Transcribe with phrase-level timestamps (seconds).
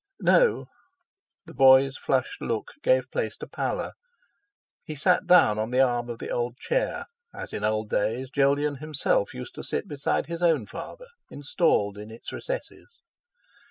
[0.21, 0.65] "No."
[1.45, 3.91] The boy's flushed look gave place to pallor;
[4.83, 8.77] he sat down on the arm of the old chair, as, in old days, Jolyon
[8.77, 13.03] himself used to sit beside his own father, installed in its recesses.